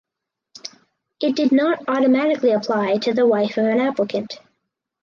[1.21, 4.39] It did not automatically apply to the wife of an applicant.